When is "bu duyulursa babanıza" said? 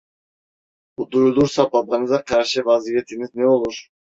0.97-2.23